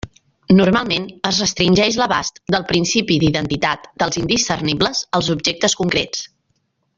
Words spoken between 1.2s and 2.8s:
es restringeix l'abast del